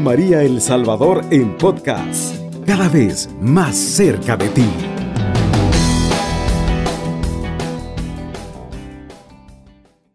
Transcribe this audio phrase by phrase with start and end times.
[0.00, 4.66] María El Salvador en podcast, cada vez más cerca de ti.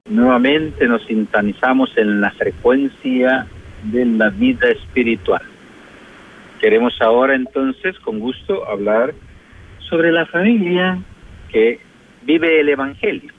[0.06, 3.48] Nuevamente nos sintonizamos en la frecuencia
[3.84, 5.42] de la vida espiritual.
[6.60, 9.14] Queremos ahora entonces, con gusto, hablar
[9.90, 11.00] sobre la familia
[11.52, 11.80] que
[12.24, 13.32] vive el Evangelio.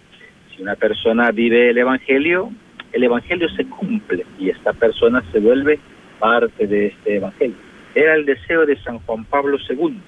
[0.55, 2.51] Si una persona vive el Evangelio,
[2.93, 5.79] el Evangelio se cumple y esta persona se vuelve
[6.23, 7.57] parte de este Evangelio.
[7.97, 10.01] Era el deseo de San Juan Pablo II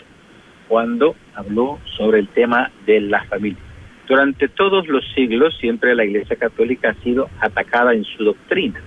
[0.69, 3.59] cuando habló sobre el tema de la familia.
[4.07, 8.81] Durante todos los siglos siempre la Iglesia Católica ha sido atacada en su doctrina.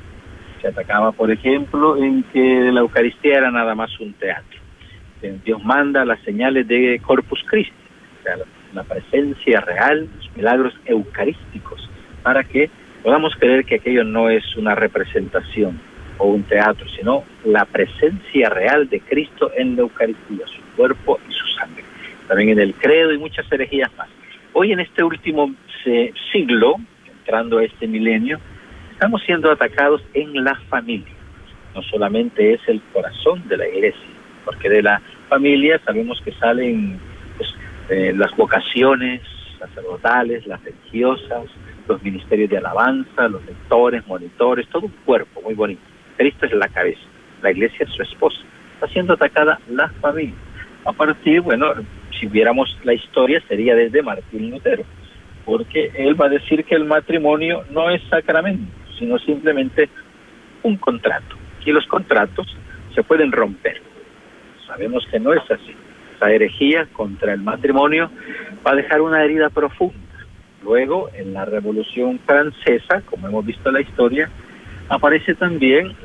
[0.61, 4.59] Se atacaba, por ejemplo, en que la Eucaristía era nada más un teatro.
[5.43, 7.73] Dios manda las señales de Corpus Christi,
[8.21, 8.37] o sea,
[8.73, 11.89] la presencia real, los milagros eucarísticos,
[12.23, 12.69] para que
[13.03, 15.77] podamos creer que aquello no es una representación
[16.17, 21.33] o un teatro, sino la presencia real de Cristo en la Eucaristía, su cuerpo y
[21.33, 21.83] su sangre.
[22.27, 24.09] También en el credo y muchas herejías más.
[24.53, 25.53] Hoy en este último
[26.31, 28.39] siglo, entrando a este milenio,
[28.91, 31.13] estamos siendo atacados en la familia.
[31.75, 34.09] No solamente es el corazón de la iglesia,
[34.43, 36.99] porque de la familia sabemos que salen
[37.37, 37.53] pues,
[37.89, 39.21] eh, las vocaciones
[39.59, 41.45] sacerdotales, las religiosas,
[41.87, 45.81] los ministerios de alabanza, los lectores, monitores, todo un cuerpo muy bonito.
[46.17, 47.01] Cristo es la cabeza,
[47.41, 48.39] la iglesia es su esposa.
[48.73, 50.35] Está siendo atacada la familia.
[50.85, 51.67] A partir, bueno,
[52.19, 54.83] si viéramos la historia sería desde Martín Lutero,
[55.45, 59.89] porque él va a decir que el matrimonio no es sacramento, sino simplemente
[60.63, 61.35] un contrato.
[61.65, 62.47] Y los contratos
[62.95, 63.81] se pueden romper.
[64.65, 65.75] Sabemos que no es así.
[66.19, 68.09] La herejía contra el matrimonio
[68.65, 70.07] va a dejar una herida profunda
[70.63, 74.29] Luego, en la Revolución Francesa, como hemos visto en la historia,
[74.89, 75.95] aparece también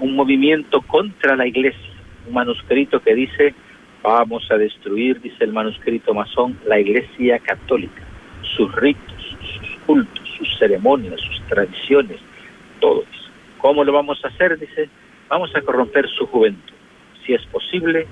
[0.00, 1.90] un movimiento contra la Iglesia,
[2.26, 3.54] un manuscrito que dice,
[4.02, 8.02] vamos a destruir, dice el manuscrito masón, la Iglesia católica,
[8.56, 12.18] sus ritos, sus cultos, sus ceremonias, sus tradiciones,
[12.80, 13.30] todo eso.
[13.58, 14.58] ¿Cómo lo vamos a hacer?
[14.58, 14.88] Dice,
[15.28, 16.74] vamos a corromper su juventud,
[17.24, 18.06] si es posible,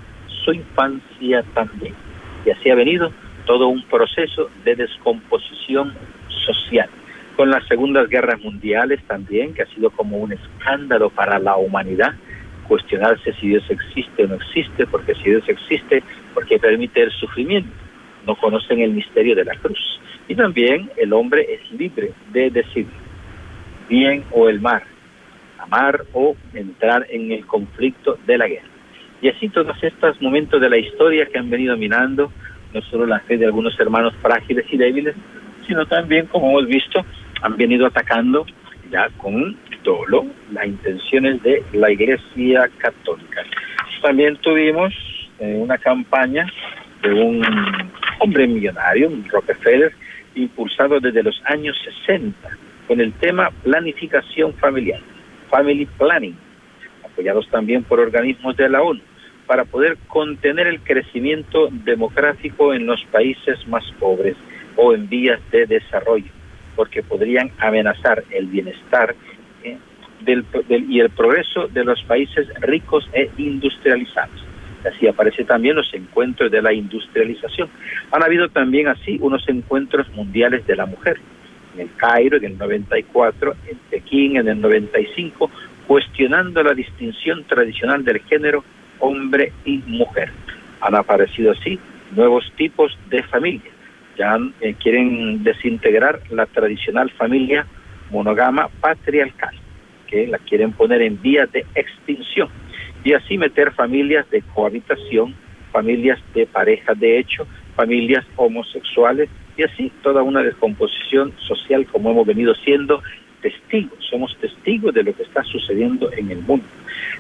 [0.45, 1.95] su infancia también.
[2.45, 3.13] Y así ha venido
[3.47, 5.95] todo un proceso de descomposición
[6.29, 6.89] social.
[7.37, 12.15] Con las segundas guerras mundiales también, que ha sido como un escándalo para la humanidad,
[12.69, 16.03] cuestionarse si Dios existe o no existe, porque si Dios existe,
[16.33, 17.71] ¿por qué permite el sufrimiento?
[18.27, 20.01] No conocen el misterio de la cruz.
[20.29, 23.05] Y también el hombre es libre de decidir
[23.89, 24.83] bien o el mal,
[25.59, 28.69] amar o entrar en el conflicto de la guerra.
[29.21, 32.33] Y así todos estos momentos de la historia que han venido minando
[32.73, 35.15] no solo la fe de algunos hermanos frágiles y débiles,
[35.67, 37.05] sino también, como hemos visto,
[37.43, 38.47] han venido atacando
[38.91, 43.43] ya con dolo las intenciones de la Iglesia Católica.
[44.03, 44.93] También tuvimos
[45.39, 46.47] eh, una campaña
[47.03, 47.43] de un
[48.21, 49.93] hombre millonario, Rockefeller,
[50.35, 52.49] impulsado desde los años 60
[52.89, 55.01] con el tema planificación familiar,
[55.51, 56.37] family planning,
[57.05, 59.01] apoyados también por organismos de la ONU
[59.47, 64.37] para poder contener el crecimiento demográfico en los países más pobres
[64.77, 66.31] o en vías de desarrollo,
[66.75, 69.15] porque podrían amenazar el bienestar
[69.63, 69.79] eh,
[70.89, 74.45] y el progreso de los países ricos e industrializados.
[74.87, 77.69] Así aparece también los encuentros de la industrialización.
[78.13, 81.19] Han habido también así unos encuentros mundiales de la mujer,
[81.75, 85.51] en el Cairo en el 94, en Pekín en el 95,
[85.87, 88.65] cuestionando la distinción tradicional del género
[88.99, 90.31] hombre y mujer.
[90.81, 91.79] Han aparecido así
[92.15, 93.74] nuevos tipos de familia.
[94.17, 97.67] Ya eh, quieren desintegrar la tradicional familia
[98.11, 99.55] monogama patriarcal,
[100.07, 102.49] que la quieren poner en vía de extinción,
[103.03, 105.35] y así meter familias de cohabitación,
[105.73, 112.27] familias de pareja de hecho, familias homosexuales, y así toda una descomposición social como hemos
[112.27, 113.03] venido siendo
[113.41, 116.65] testigos, somos testigos de lo que está sucediendo en el mundo.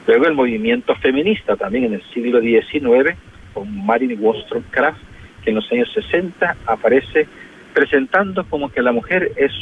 [0.06, 3.16] Luego el movimiento feminista también en el siglo XIX,
[3.52, 5.00] con Marin Wollstonecraft,
[5.44, 7.28] que en los años 60 aparece
[7.74, 9.52] presentando como que la mujer es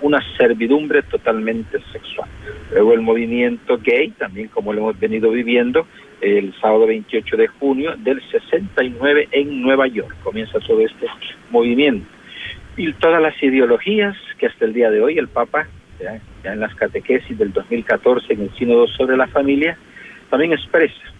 [0.00, 2.28] una servidumbre totalmente sexual.
[2.72, 5.86] Luego el movimiento gay, también como lo hemos venido viviendo,
[6.20, 10.16] el sábado 28 de junio del 69 en Nueva York.
[10.22, 11.06] Comienza todo este
[11.50, 12.06] movimiento.
[12.76, 15.66] Y todas las ideologías que hasta el día de hoy el Papa
[16.00, 19.78] ya, en las catequesis del 2014 en el Sínodo sobre la Familia,
[20.28, 21.15] también expresa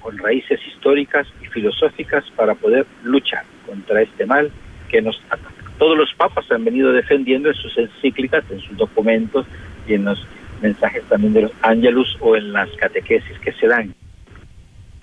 [0.00, 4.50] con raíces históricas y filosóficas para poder luchar contra este mal
[4.88, 5.54] que nos ataca.
[5.78, 9.46] Todos los papas han venido defendiendo en sus encíclicas, en sus documentos
[9.86, 10.26] y en los
[10.60, 13.94] mensajes también de los ángelus o en las catequesis que se dan.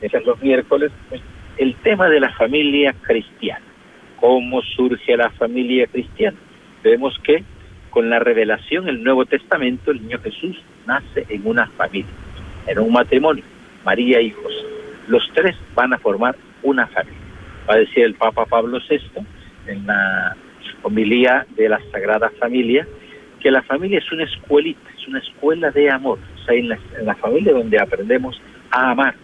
[0.01, 1.21] Esos los miércoles, pues,
[1.57, 3.65] el tema de la familia cristiana.
[4.19, 6.38] ¿Cómo surge la familia cristiana?
[6.83, 7.44] Vemos que
[7.89, 12.11] con la revelación el Nuevo Testamento, el niño Jesús nace en una familia,
[12.67, 13.44] en un matrimonio,
[13.83, 14.76] María y José.
[15.07, 17.19] Los tres van a formar una familia.
[17.69, 19.00] Va a decir el Papa Pablo VI
[19.68, 20.36] en la
[20.83, 22.88] homilía de la Sagrada Familia
[23.39, 26.19] que la familia es una escuelita, es una escuela de amor.
[26.42, 28.39] Es ahí en la, en la familia donde aprendemos
[28.71, 29.15] a amar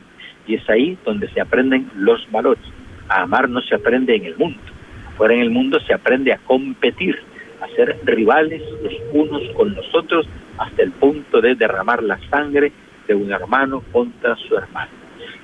[0.48, 2.64] y es ahí donde se aprenden los valores.
[3.10, 4.60] A amar no se aprende en el mundo.
[5.18, 7.20] Fuera en el mundo se aprende a competir,
[7.62, 10.28] a ser rivales los unos con los otros
[10.58, 12.72] hasta el punto de derramar la sangre
[13.08, 15.03] de un hermano contra su hermano.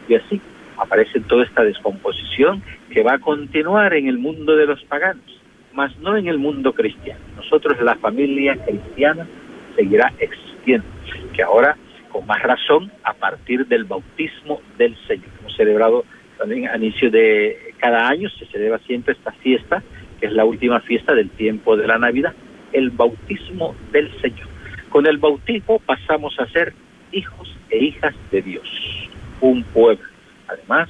[0.09, 0.41] Y así
[0.77, 5.23] aparece toda esta descomposición que va a continuar en el mundo de los paganos,
[5.73, 7.19] mas no en el mundo cristiano.
[7.35, 9.27] Nosotros la familia cristiana
[9.75, 10.87] seguirá existiendo,
[11.33, 11.77] que ahora
[12.09, 15.29] con más razón a partir del bautismo del Señor.
[15.39, 16.05] Hemos celebrado
[16.39, 19.83] también a inicio de cada año, se celebra siempre esta fiesta,
[20.19, 22.33] que es la última fiesta del tiempo de la Navidad,
[22.73, 24.47] el bautismo del Señor.
[24.89, 26.73] Con el bautismo pasamos a ser
[27.11, 29.08] hijos e hijas de Dios,
[29.41, 30.05] un pueblo.
[30.47, 30.89] Además,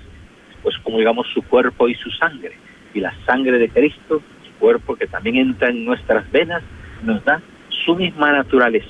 [0.63, 2.53] pues como digamos su cuerpo y su sangre,
[2.93, 6.63] y la sangre de Cristo, su cuerpo que también entra en nuestras venas,
[7.03, 7.41] nos da
[7.85, 8.89] su misma naturaleza.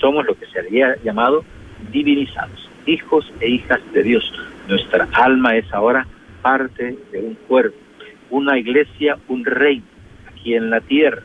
[0.00, 1.44] Somos lo que se había llamado
[1.90, 4.32] divinizados, hijos e hijas de Dios.
[4.68, 6.06] Nuestra alma es ahora
[6.42, 7.76] parte de un cuerpo,
[8.30, 9.82] una iglesia, un rey
[10.28, 11.22] aquí en la tierra,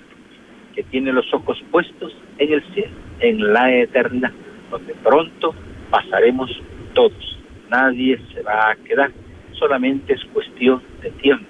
[0.74, 4.32] que tiene los ojos puestos en el cielo, en la eternidad,
[4.72, 5.54] donde pronto
[5.92, 6.50] pasaremos
[6.94, 7.33] todos.
[7.74, 9.10] Nadie se va a quedar,
[9.54, 11.44] solamente es cuestión de tiempo.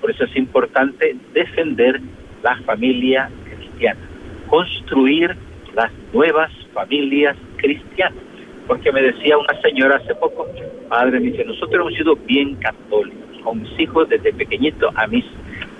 [0.00, 2.00] Por eso es importante defender
[2.42, 4.00] la familia cristiana,
[4.48, 5.36] construir
[5.76, 8.18] las nuevas familias cristianas.
[8.66, 10.48] Porque me decía una señora hace poco,
[10.88, 15.24] padre, me dice, nosotros hemos sido bien católicos, con mis hijos desde pequeñito a mí,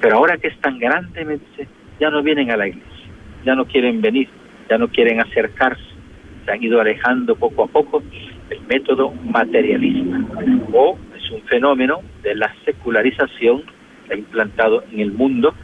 [0.00, 1.66] pero ahora que es tan grande, me dice,
[1.98, 3.06] ya no vienen a la iglesia,
[3.44, 4.28] ya no quieren venir,
[4.70, 5.82] ya no quieren acercarse,
[6.44, 8.00] se han ido alejando poco a poco
[8.50, 10.18] el método materialista,
[10.72, 13.62] o es un fenómeno de la secularización
[14.06, 15.54] que ha implantado en el mundo,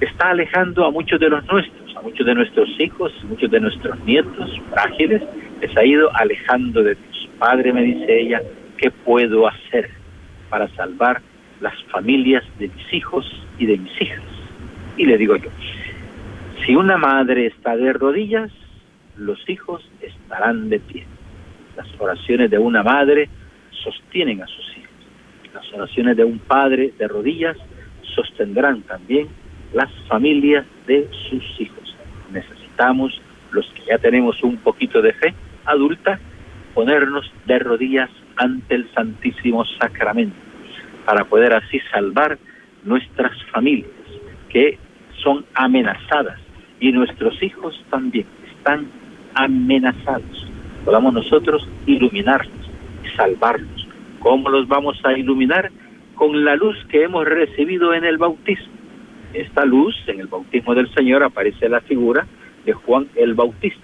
[0.00, 3.60] está alejando a muchos de los nuestros, a muchos de nuestros hijos, a muchos de
[3.60, 5.22] nuestros nietos frágiles,
[5.60, 7.28] les ha ido alejando de Dios.
[7.38, 8.42] Padre, me dice ella,
[8.78, 9.90] ¿qué puedo hacer
[10.48, 11.20] para salvar
[11.60, 13.26] las familias de mis hijos
[13.58, 14.22] y de mis hijas?
[14.96, 15.50] Y le digo yo,
[16.64, 18.50] si una madre está de rodillas,
[19.16, 21.06] los hijos estarán de pie.
[21.76, 23.28] Las oraciones de una madre
[23.70, 24.90] sostienen a sus hijos.
[25.54, 27.56] Las oraciones de un padre de rodillas
[28.14, 29.28] sostendrán también
[29.72, 31.96] las familias de sus hijos.
[32.32, 33.20] Necesitamos,
[33.52, 35.34] los que ya tenemos un poquito de fe,
[35.64, 36.18] adulta
[36.74, 40.36] ponernos de rodillas ante el Santísimo Sacramento
[41.04, 42.38] para poder así salvar
[42.84, 43.90] nuestras familias
[44.48, 44.78] que
[45.22, 46.38] son amenazadas
[46.80, 48.26] y nuestros hijos también
[48.56, 48.86] están
[49.34, 50.49] amenazados.
[50.84, 52.70] Podamos nosotros iluminarlos
[53.04, 53.88] y salvarlos.
[54.20, 55.70] ¿Cómo los vamos a iluminar?
[56.14, 58.72] Con la luz que hemos recibido en el bautismo.
[59.32, 62.26] Esta luz, en el bautismo del Señor, aparece la figura
[62.64, 63.80] de Juan el Bautista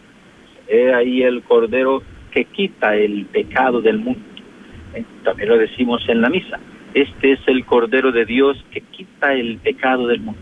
[0.68, 4.20] He ahí el Cordero que quita el pecado del mundo.
[4.94, 6.58] Eh, también lo decimos en la misa.
[6.92, 10.40] Este es el Cordero de Dios que quita el pecado del mundo.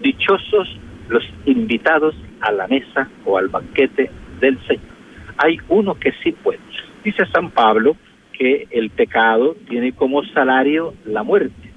[0.00, 4.93] Dichosos los invitados a la mesa o al banquete del Señor.
[5.36, 6.60] Hay uno que sí puede.
[7.02, 7.96] Dice San Pablo
[8.32, 11.70] que el pecado tiene como salario la muerte.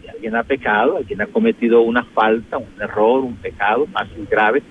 [0.00, 4.62] Si alguien ha pecado, alguien ha cometido una falta, un error, un pecado más grave,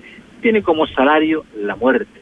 [0.42, 2.20] tiene como salario la muerte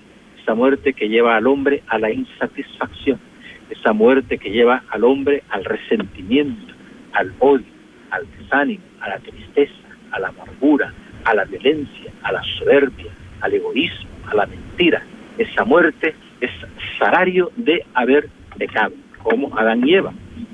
[0.48, 3.20] esa muerte que lleva al hombre a la insatisfacción,
[3.68, 6.72] esa muerte que lleva al hombre al resentimiento,
[7.12, 7.66] al odio,
[8.10, 9.74] al desánimo, a la tristeza,
[10.10, 10.90] a la amargura,
[11.26, 15.02] a la violencia, a la soberbia, al egoísmo, a la mentira.
[15.38, 16.50] Esa muerte es
[16.98, 18.28] salario de haber
[18.58, 18.92] pecado,
[19.22, 20.12] como Adán y Eva.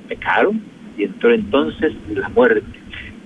[0.08, 0.62] Pecaron
[0.98, 2.78] y entró entonces la muerte.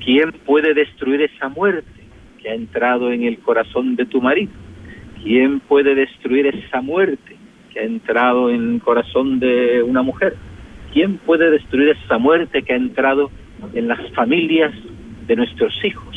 [0.04, 2.04] ¿Quién puede destruir esa muerte
[2.40, 4.52] que ha entrado en el corazón de tu marido?
[5.22, 7.36] ¿Quién puede destruir esa muerte
[7.72, 10.36] que ha entrado en el corazón de una mujer?
[10.92, 13.30] ¿Quién puede destruir esa muerte que ha entrado
[13.74, 14.72] en las familias
[15.26, 16.16] de nuestros hijos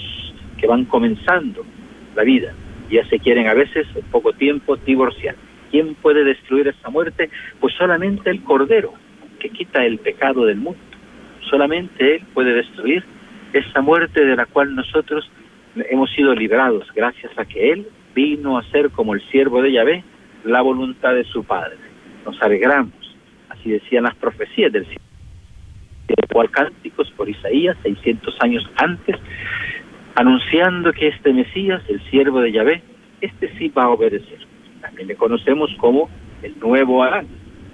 [0.58, 1.66] que van comenzando
[2.16, 2.54] la vida?
[2.92, 5.36] Ya se quieren a veces en poco tiempo divorciar.
[5.72, 7.30] ¿Quién puede destruir esa muerte?
[7.60, 8.94] Pues solamente el Cordero,
[9.40, 10.80] que quita el pecado del mundo.
[11.50, 13.04] Solamente Él puede destruir
[13.54, 15.30] esa muerte de la cual nosotros
[15.76, 20.04] hemos sido librados gracias a que Él vino a ser como el siervo de Yahvé
[20.44, 21.78] la voluntad de su Padre.
[22.26, 23.16] Nos alegramos,
[23.50, 24.86] así decían las profecías del
[26.32, 29.16] cual cánticos por Isaías 600 años antes,
[30.16, 32.84] anunciando que este Mesías, el siervo de Yahvé,
[33.22, 34.40] este sí va a obedecer.
[34.82, 36.10] También le conocemos como
[36.42, 37.28] el nuevo Adán,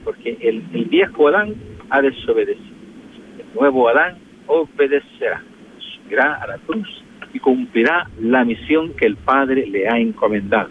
[0.03, 1.55] porque el, viejo Adán
[1.89, 2.75] ha desobedecido.
[3.39, 4.17] El nuevo Adán
[4.47, 5.41] obedecerá,
[5.79, 7.03] subirá a la cruz
[7.33, 10.69] y cumplirá la misión que el Padre le ha encomendado,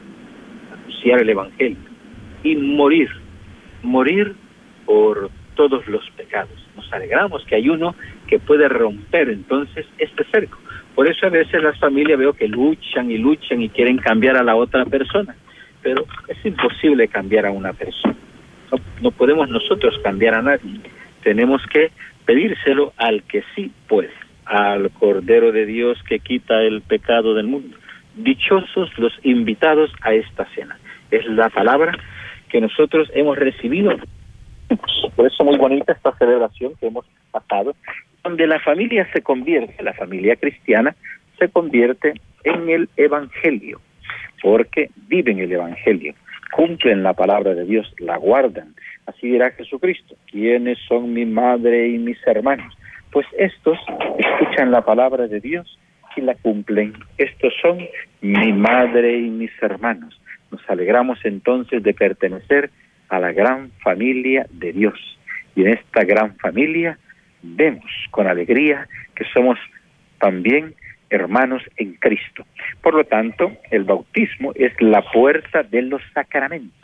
[0.72, 1.78] anunciar el Evangelio
[2.42, 3.08] y morir,
[3.82, 4.34] morir
[4.84, 6.52] por todos los pecados.
[6.76, 7.94] Nos alegramos que hay uno
[8.28, 10.58] que puede romper entonces este cerco.
[10.96, 14.42] Por eso a veces las familias veo que luchan y luchan y quieren cambiar a
[14.42, 15.36] la otra persona,
[15.82, 18.16] pero es imposible cambiar a una persona.
[18.72, 20.80] No, no podemos nosotros cambiar a nadie.
[21.22, 21.92] Tenemos que
[22.24, 24.10] pedírselo al que sí puede,
[24.46, 27.76] al Cordero de Dios que quita el pecado del mundo.
[28.14, 30.78] Dichosos los invitados a esta cena.
[31.10, 31.92] Es la palabra
[32.48, 33.94] que nosotros hemos recibido.
[35.14, 37.74] Por eso muy bonita esta celebración que hemos pasado,
[38.26, 40.96] donde la familia se convierte, la familia cristiana
[41.38, 43.80] se convierte en el Evangelio,
[44.42, 46.12] porque viven el Evangelio,
[46.50, 48.74] cumplen la palabra de Dios, la guardan.
[49.06, 52.76] Así dirá Jesucristo, ¿quiénes son mi madre y mis hermanos?
[53.12, 53.78] Pues estos
[54.18, 55.78] escuchan la palabra de Dios
[56.16, 56.94] y la cumplen.
[57.18, 57.78] Estos son
[58.22, 60.20] mi madre y mis hermanos.
[60.50, 62.70] Nos alegramos entonces de pertenecer
[63.08, 64.98] a la gran familia de Dios.
[65.54, 66.98] Y en esta gran familia
[67.42, 69.58] vemos con alegría que somos
[70.18, 70.74] también
[71.10, 72.44] hermanos en Cristo.
[72.82, 76.74] Por lo tanto, el bautismo es la puerta de los sacramentos.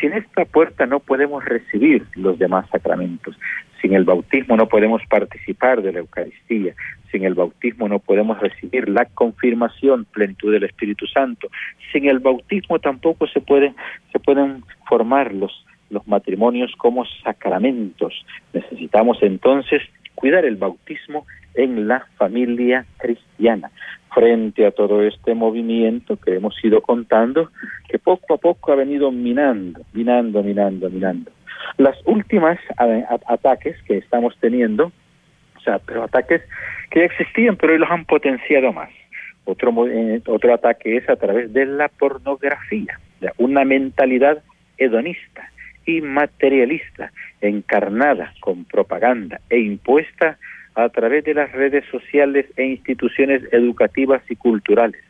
[0.00, 3.38] Sin esta puerta no podemos recibir los demás sacramentos.
[3.80, 6.74] Sin el bautismo no podemos participar de la Eucaristía.
[7.10, 11.48] Sin el bautismo no podemos recibir la confirmación, plenitud del Espíritu Santo.
[11.92, 13.74] Sin el bautismo tampoco se pueden,
[14.12, 18.24] se pueden formar los, los matrimonios como sacramentos.
[18.52, 19.82] Necesitamos entonces
[20.14, 23.70] cuidar el bautismo en la familia cristiana.
[24.14, 27.50] Frente a todo este movimiento que hemos ido contando,
[27.88, 31.30] que poco a poco ha venido minando, minando, minando, minando.
[31.76, 32.58] Las últimas
[33.26, 34.90] ataques que estamos teniendo,
[35.56, 36.42] o sea, pero ataques
[36.90, 38.90] que ya existían, pero hoy los han potenciado más.
[39.44, 42.98] Otro, eh, otro ataque es a través de la pornografía,
[43.38, 44.42] una mentalidad
[44.78, 45.50] hedonista
[45.88, 50.36] y materialista, encarnada con propaganda e impuesta
[50.74, 55.02] a través de las redes sociales e instituciones educativas y culturales,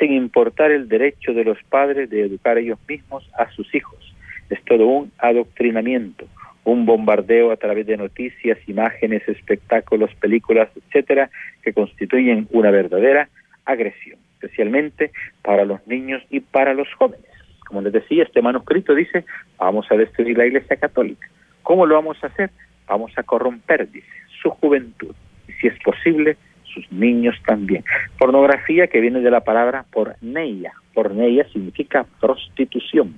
[0.00, 4.16] sin importar el derecho de los padres de educar ellos mismos a sus hijos.
[4.50, 6.26] Es todo un adoctrinamiento,
[6.64, 11.30] un bombardeo a través de noticias, imágenes, espectáculos, películas, etcétera,
[11.62, 13.28] que constituyen una verdadera
[13.64, 17.35] agresión, especialmente para los niños y para los jóvenes.
[17.66, 19.24] Como les decía, este manuscrito dice,
[19.58, 21.28] vamos a destruir la Iglesia Católica.
[21.62, 22.50] ¿Cómo lo vamos a hacer?
[22.86, 24.06] Vamos a corromper, dice,
[24.40, 25.14] su juventud
[25.48, 27.84] y si es posible sus niños también.
[28.18, 30.72] Pornografía que viene de la palabra porneia.
[30.94, 33.14] Porneia significa prostitución.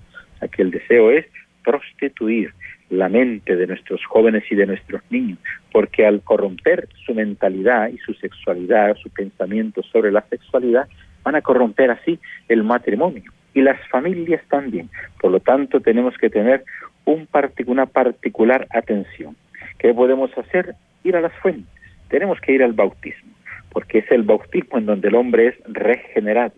[0.52, 1.26] Que el deseo es
[1.64, 2.54] prostituir
[2.90, 5.38] la mente de nuestros jóvenes y de nuestros niños,
[5.72, 10.88] porque al corromper su mentalidad y su sexualidad, su pensamiento sobre la sexualidad,
[11.24, 14.88] van a corromper así el matrimonio y las familias también.
[15.20, 16.62] Por lo tanto, tenemos que tener
[17.04, 17.26] un
[17.66, 19.34] una particular atención.
[19.80, 20.76] ¿Qué podemos hacer?
[21.02, 21.66] Ir a las fuentes.
[22.08, 23.32] Tenemos que ir al bautismo,
[23.70, 26.54] porque es el bautismo en donde el hombre es regenerado,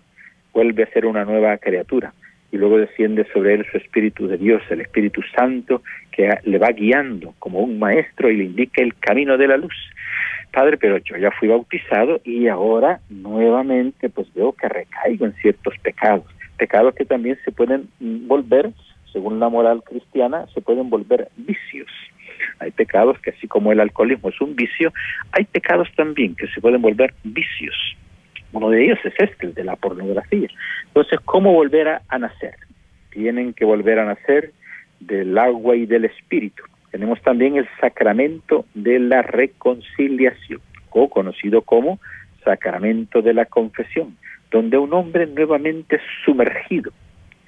[0.52, 2.12] vuelve a ser una nueva criatura
[2.52, 6.68] y luego desciende sobre él su Espíritu de Dios, el Espíritu Santo, que le va
[6.72, 9.74] guiando como un maestro y le indica el camino de la luz.
[10.52, 15.74] Padre, pero yo ya fui bautizado y ahora nuevamente pues veo que recaigo en ciertos
[15.78, 16.26] pecados,
[16.60, 18.70] pecados que también se pueden volver,
[19.14, 21.88] según la moral cristiana, se pueden volver vicios.
[22.58, 24.92] Hay pecados que así como el alcoholismo es un vicio,
[25.32, 27.74] hay pecados también que se pueden volver vicios.
[28.52, 30.48] Uno de ellos es este, el de la pornografía.
[30.88, 32.56] Entonces, ¿cómo volver a, nacer?
[33.10, 34.52] Tienen que volver a nacer
[35.00, 36.62] del agua y del espíritu.
[36.90, 42.00] Tenemos también el sacramento de la reconciliación, o conocido como
[42.44, 44.16] sacramento de la confesión,
[44.50, 46.92] donde un hombre nuevamente sumergido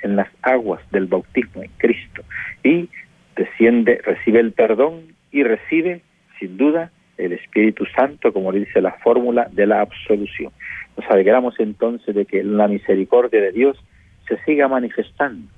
[0.02, 2.22] en las aguas del bautismo en Cristo
[2.62, 2.88] y
[3.36, 6.02] desciende, recibe el perdón y recibe,
[6.38, 10.52] sin duda, el Espíritu Santo, como dice la fórmula de la absolución.
[10.96, 13.78] Nos alegramos entonces de que la misericordia de Dios
[14.28, 15.48] se siga manifestando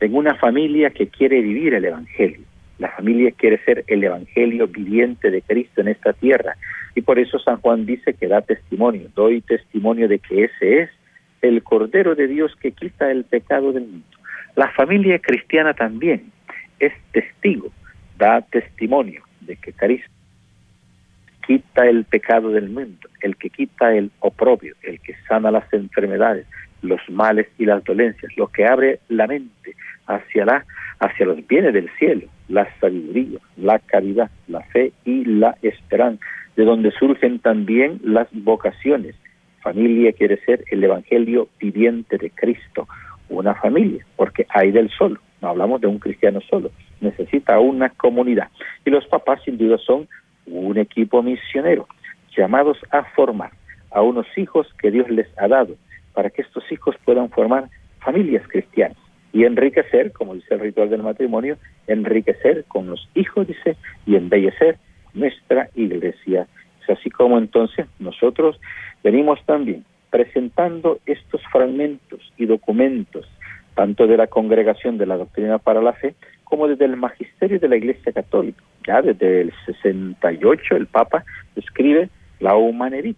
[0.00, 2.44] en una familia que quiere vivir el Evangelio.
[2.78, 6.56] La familia quiere ser el Evangelio viviente de Cristo en esta tierra.
[6.94, 10.90] Y por eso San Juan dice que da testimonio, doy testimonio de que ese es
[11.42, 14.06] el Cordero de Dios que quita el pecado del mundo.
[14.56, 16.32] La familia cristiana también
[16.78, 17.70] es testigo,
[18.16, 20.10] da testimonio de que Cristo
[21.46, 26.46] quita el pecado del mundo, el que quita el oprobio, el que sana las enfermedades,
[26.84, 29.74] los males y las dolencias, lo que abre la mente
[30.06, 30.64] hacia la
[31.00, 36.24] hacia los bienes del cielo, la sabiduría, la caridad, la fe y la esperanza,
[36.56, 39.14] de donde surgen también las vocaciones.
[39.60, 42.86] Familia quiere ser el evangelio viviente de Cristo,
[43.28, 48.48] una familia, porque hay del solo, no hablamos de un cristiano solo, necesita una comunidad.
[48.84, 50.06] Y los papás sin duda son
[50.46, 51.88] un equipo misionero,
[52.36, 53.50] llamados a formar
[53.90, 55.76] a unos hijos que Dios les ha dado,
[56.14, 57.68] para que estos hijos puedan formar
[58.00, 58.96] familias cristianas
[59.32, 64.78] y enriquecer, como dice el ritual del matrimonio, enriquecer con los hijos, dice, y embellecer
[65.12, 66.46] nuestra iglesia.
[66.82, 68.60] Es así como entonces nosotros
[69.02, 73.26] venimos también presentando estos fragmentos y documentos,
[73.74, 77.68] tanto de la Congregación de la Doctrina para la Fe, como desde el Magisterio de
[77.68, 78.62] la Iglesia Católica.
[78.86, 81.24] Ya desde el 68 el Papa
[81.56, 83.16] escribe la Humanidad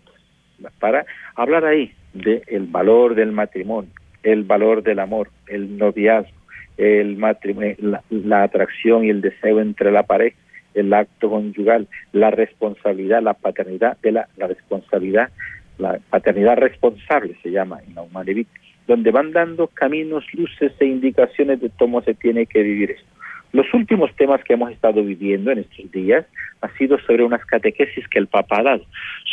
[0.81, 3.91] para hablar ahí del valor del matrimonio,
[4.23, 6.37] el valor del amor, el noviazgo,
[6.77, 7.77] el matrimonio,
[8.11, 10.37] la, atracción y el deseo entre la pareja,
[10.75, 15.31] el acto conyugal, la responsabilidad, la paternidad de la, responsabilidad,
[15.79, 18.47] la paternidad responsable se llama en la humanidad,
[18.87, 23.16] donde van dando caminos, luces e indicaciones de cómo se tiene que vivir esto.
[23.57, 26.27] Los últimos temas que hemos estado viviendo en estos días
[26.61, 28.85] ha sido sobre unas catequesis que el Papa ha dado,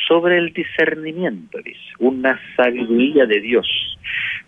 [0.08, 3.68] sobre el discernimiento, dice, una sabiduría de Dios,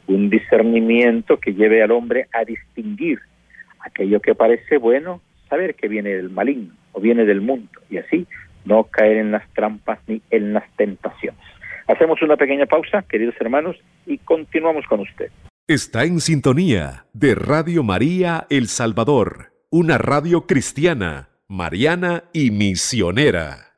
[0.08, 3.20] un discernimiento que lleve al hombre a distinguir
[3.82, 8.25] aquello que parece bueno, saber que viene del maligno o viene del mundo, y así
[8.63, 11.41] no caer en las trampas ni en las tentaciones.
[11.89, 15.29] Hacemos una pequeña pausa, queridos hermanos, y continuamos con usted.
[15.67, 23.74] Está en sintonía de Radio María El Salvador, una radio cristiana, mariana y misionera.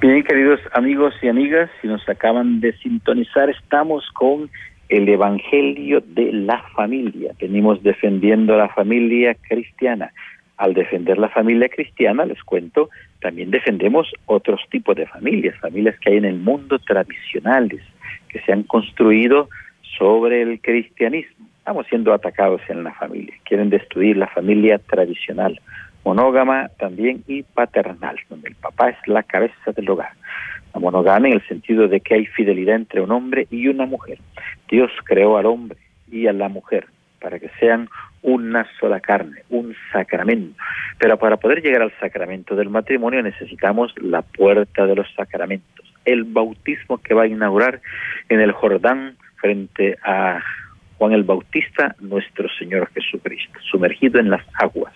[0.00, 4.48] Bien, queridos amigos y amigas, si nos acaban de sintonizar, estamos con
[4.88, 7.34] el Evangelio de la familia.
[7.38, 10.14] Venimos defendiendo la familia cristiana.
[10.56, 12.88] Al defender la familia cristiana, les cuento,
[13.20, 17.82] también defendemos otros tipos de familias, familias que hay en el mundo tradicionales,
[18.30, 19.50] que se han construido
[19.98, 21.48] sobre el cristianismo.
[21.66, 23.34] Estamos siendo atacados en la familia.
[23.42, 25.60] Quieren destruir la familia tradicional,
[26.04, 30.12] monógama también y paternal, donde el papá es la cabeza del hogar.
[30.72, 34.20] La monogamia en el sentido de que hay fidelidad entre un hombre y una mujer.
[34.70, 35.76] Dios creó al hombre
[36.08, 36.86] y a la mujer
[37.20, 37.88] para que sean
[38.22, 40.56] una sola carne, un sacramento.
[41.00, 46.22] Pero para poder llegar al sacramento del matrimonio necesitamos la puerta de los sacramentos, el
[46.22, 47.80] bautismo que va a inaugurar
[48.28, 50.40] en el Jordán frente a
[50.98, 54.92] Juan el Bautista, nuestro Señor Jesucristo, sumergido en las aguas,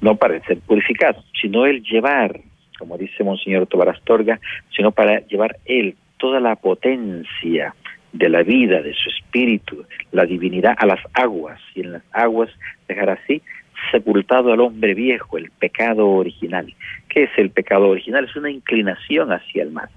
[0.00, 2.40] no para ser purificado, sino el llevar,
[2.78, 4.38] como dice Monseñor Tobar Astorga,
[4.76, 7.74] sino para llevar él toda la potencia
[8.12, 12.50] de la vida, de su espíritu, la divinidad a las aguas, y en las aguas
[12.86, 13.42] dejar así
[13.90, 16.72] sepultado al hombre viejo, el pecado original.
[17.08, 18.24] ¿Qué es el pecado original?
[18.24, 19.88] Es una inclinación hacia el mal.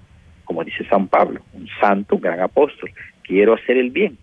[0.44, 2.90] Como dice San Pablo, un santo, un gran apóstol,
[3.22, 4.18] quiero hacer el bien,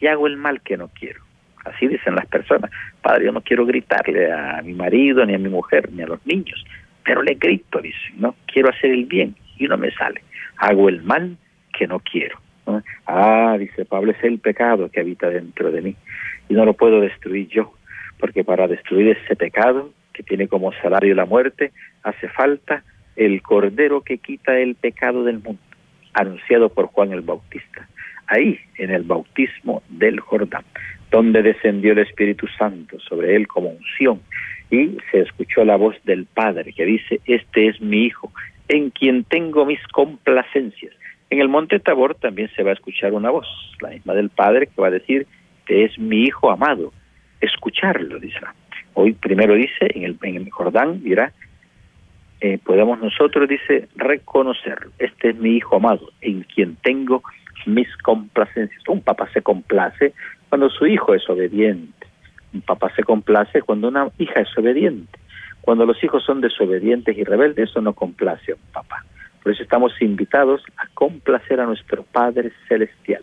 [0.00, 1.20] y hago el mal que no quiero.
[1.64, 2.70] Así dicen las personas.
[3.02, 6.24] Padre, yo no quiero gritarle a mi marido, ni a mi mujer, ni a los
[6.26, 6.64] niños,
[7.04, 8.34] pero le grito, dicen, ¿no?
[8.46, 10.22] Quiero hacer el bien y no me sale.
[10.56, 11.36] Hago el mal
[11.76, 12.38] que no quiero.
[13.06, 15.96] Ah, dice Pablo, es el pecado que habita dentro de mí
[16.48, 17.74] y no lo puedo destruir yo,
[18.18, 21.72] porque para destruir ese pecado que tiene como salario la muerte,
[22.04, 22.84] hace falta
[23.16, 25.60] el cordero que quita el pecado del mundo,
[26.14, 27.89] anunciado por Juan el Bautista
[28.30, 30.64] ahí en el bautismo del Jordán,
[31.10, 34.20] donde descendió el Espíritu Santo sobre él como unción
[34.70, 38.32] y se escuchó la voz del Padre que dice, este es mi Hijo,
[38.68, 40.94] en quien tengo mis complacencias.
[41.28, 43.46] En el monte Tabor también se va a escuchar una voz,
[43.80, 45.26] la misma del Padre, que va a decir,
[45.60, 46.92] este es mi Hijo amado,
[47.40, 48.38] escucharlo, dice.
[48.94, 51.32] Hoy primero dice, en el, Jordán dirá,
[52.40, 54.92] eh, podemos nosotros, dice, reconocerlo.
[54.98, 57.22] Este es mi Hijo amado, en quien tengo
[57.66, 58.82] mis complacencias.
[58.88, 60.14] Un papá se complace
[60.48, 62.06] cuando su hijo es obediente.
[62.52, 65.18] Un papá se complace cuando una hija es obediente.
[65.60, 69.04] Cuando los hijos son desobedientes y rebeldes, eso no complace a un papá.
[69.42, 73.22] Por eso estamos invitados a complacer a nuestro Padre Celestial,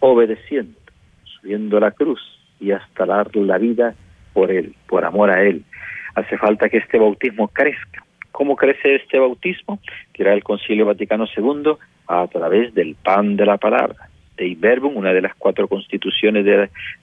[0.00, 0.78] obedeciendo,
[1.24, 2.20] subiendo la cruz
[2.60, 3.94] y hasta dar la vida
[4.32, 5.64] por Él, por amor a Él.
[6.14, 8.04] Hace falta que este bautismo crezca.
[8.32, 9.80] ¿Cómo crece este bautismo?
[10.16, 11.72] Dirá el Concilio Vaticano II,
[12.08, 14.08] a través del pan de la palabra.
[14.36, 16.44] de Verbum, una de las cuatro constituciones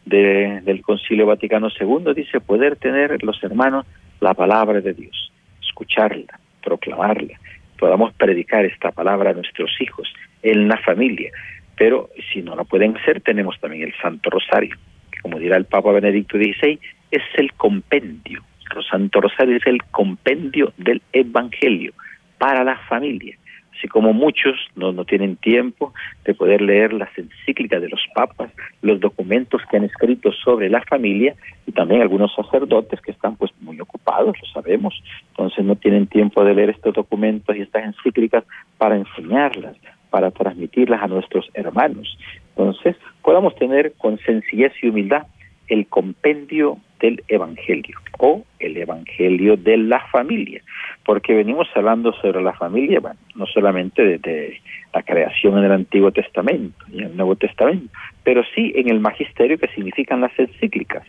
[0.06, 3.86] del Concilio Vaticano II, dice poder tener los hermanos
[4.22, 7.38] la palabra de Dios, escucharla, proclamarla,
[7.78, 11.32] podamos predicar esta palabra a nuestros hijos, en la familia.
[11.78, 14.78] Pero si no lo pueden hacer, tenemos también el Santo Rosario,
[15.12, 16.80] que como dirá el Papa Benedicto XVI,
[17.12, 18.42] es el compendio.
[18.76, 21.94] El Santo Rosario es el compendio del Evangelio
[22.38, 23.38] para la familia
[23.76, 28.52] así como muchos no, no tienen tiempo de poder leer las encíclicas de los papas,
[28.82, 31.36] los documentos que han escrito sobre la familia
[31.66, 34.94] y también algunos sacerdotes que están pues muy ocupados, lo sabemos,
[35.30, 38.44] entonces no tienen tiempo de leer estos documentos y estas encíclicas
[38.78, 39.76] para enseñarlas,
[40.10, 42.18] para transmitirlas a nuestros hermanos.
[42.50, 45.28] Entonces, podamos tener con sencillez y humildad
[45.68, 50.62] el compendio del Evangelio o el Evangelio de la familia,
[51.04, 54.62] porque venimos hablando sobre la familia, bueno, no solamente desde
[54.94, 57.90] la creación en el Antiguo Testamento y en el Nuevo Testamento,
[58.24, 61.04] pero sí en el magisterio que significan las encíclicas.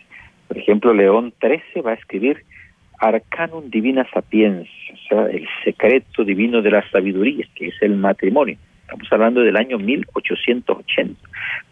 [0.47, 2.43] Por ejemplo, León XIII va a escribir
[2.99, 8.57] Arcanum Divina Sapiens, o sea, el secreto divino de la sabiduría, que es el matrimonio.
[8.87, 11.19] Estamos hablando del año 1880.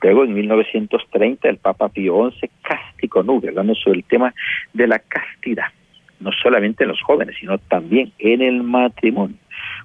[0.02, 4.34] Luego, en 1930, el Papa Pío XI, Cástico Nube, hablando sobre el tema
[4.74, 5.68] de la castidad,
[6.20, 9.38] no solamente en los jóvenes, sino también en el matrimonio.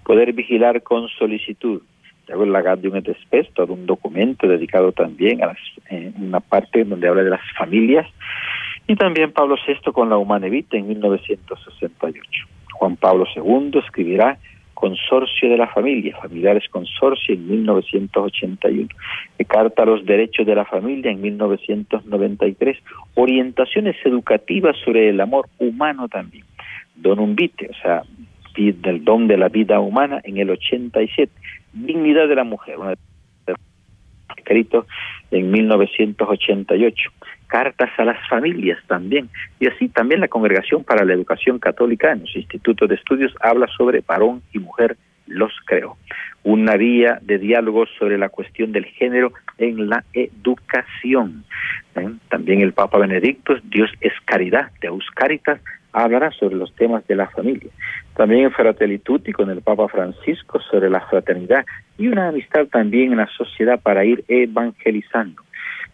[0.04, 1.82] Poder vigilar con solicitud.
[2.26, 5.54] Luego, el Lagadium et Spes, todo un documento dedicado también a
[6.18, 8.08] una parte donde habla de las familias.
[8.88, 12.48] Y también Pablo VI con la Humana Vita en 1968.
[12.72, 14.36] Juan Pablo II escribirá
[14.80, 18.88] Consorcio de la Familia, Familiares Consorcio en 1981,
[19.46, 22.78] Carta a los Derechos de la Familia en 1993,
[23.14, 26.46] Orientaciones Educativas sobre el Amor Humano también,
[26.96, 28.02] Donum Vitae, o sea,
[28.56, 31.30] del don de la vida humana en el 87,
[31.74, 32.94] Dignidad de la Mujer, una
[34.34, 34.86] escrito
[35.30, 37.10] en 1988
[37.50, 39.28] cartas a las familias también.
[39.58, 43.66] Y así también la Congregación para la Educación Católica en los institutos de estudios habla
[43.76, 45.96] sobre varón y mujer, los creo.
[46.42, 51.44] Una vía de diálogo sobre la cuestión del género en la educación.
[51.96, 52.08] ¿Eh?
[52.28, 55.60] También el Papa Benedicto, Dios es caridad, Deus Caritas,
[55.92, 57.70] hablará sobre los temas de la familia.
[58.16, 61.66] También en Fratelli Tutti con el Papa Francisco sobre la fraternidad
[61.98, 65.42] y una amistad también en la sociedad para ir evangelizando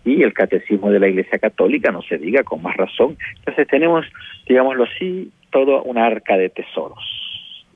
[0.07, 3.19] y el catecismo de la Iglesia Católica, no se diga con más razón.
[3.39, 4.07] Entonces tenemos,
[4.49, 7.05] digámoslo así, todo un arca de tesoros.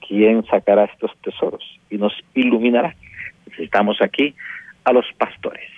[0.07, 2.95] ¿Quién sacará estos tesoros y nos iluminará?
[3.49, 4.35] Necesitamos aquí
[4.85, 5.69] a los pastores,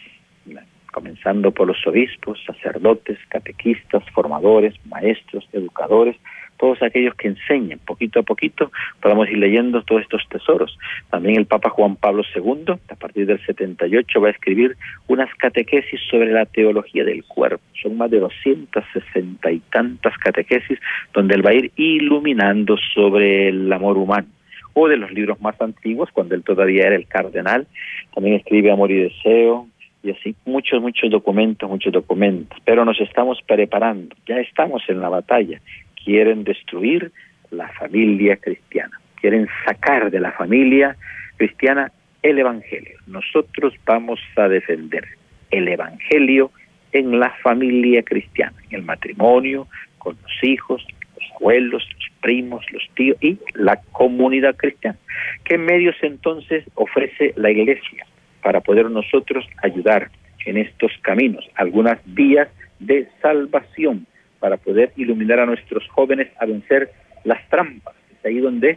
[0.93, 6.17] comenzando por los obispos, sacerdotes, catequistas, formadores, maestros, educadores,
[6.63, 8.71] todos aquellos que enseñen poquito a poquito,
[9.01, 10.79] podamos ir leyendo todos estos tesoros.
[11.11, 14.77] También el Papa Juan Pablo II, a partir del 78, va a escribir
[15.09, 17.65] unas catequesis sobre la teología del cuerpo.
[17.83, 20.79] Son más de 260 y tantas catequesis
[21.13, 24.29] donde él va a ir iluminando sobre el amor humano
[24.75, 27.67] o de los libros más antiguos, cuando él todavía era el cardenal,
[28.15, 29.67] también escribe Amor y Deseo,
[30.03, 35.09] y así muchos, muchos documentos, muchos documentos, pero nos estamos preparando, ya estamos en la
[35.09, 35.61] batalla
[36.05, 37.13] quieren destruir
[37.51, 40.97] la familia cristiana, quieren sacar de la familia
[41.37, 42.99] cristiana el Evangelio.
[43.07, 45.05] Nosotros vamos a defender
[45.51, 46.51] el Evangelio
[46.93, 49.67] en la familia cristiana, en el matrimonio,
[49.99, 50.85] con los hijos,
[51.19, 54.99] los abuelos, los primos, los tíos y la comunidad cristiana.
[55.45, 58.07] ¿Qué medios entonces ofrece la Iglesia
[58.43, 60.11] para poder nosotros ayudar
[60.47, 61.49] en estos caminos?
[61.55, 64.07] Algunas vías de salvación
[64.43, 66.91] para poder iluminar a nuestros jóvenes a vencer
[67.23, 67.95] las trampas.
[68.11, 68.77] Es ahí donde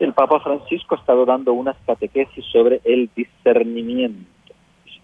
[0.00, 4.26] el Papa Francisco ha estado dando unas catequesis sobre el discernimiento.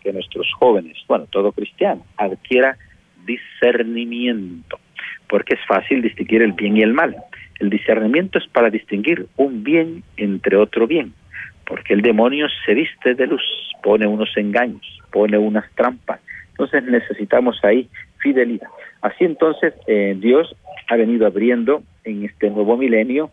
[0.03, 2.79] Que nuestros jóvenes, bueno, todo cristiano, adquiera
[3.27, 4.79] discernimiento,
[5.29, 7.17] porque es fácil distinguir el bien y el mal.
[7.61, 11.13] El discernimiento es para distinguir un bien entre otro bien,
[11.67, 13.43] porque el demonio se viste de luz,
[13.83, 16.21] pone unos engaños, pone unas trampas.
[16.51, 17.89] Entonces necesitamos ahí
[18.25, 18.69] fidelidad.
[19.03, 20.57] Así entonces eh, Dios
[20.89, 23.31] ha venido abriendo en este nuevo milenio,